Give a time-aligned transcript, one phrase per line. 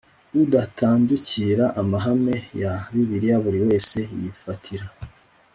[0.43, 4.85] Udatandukira amahame ya bibiliya buri wese yifatira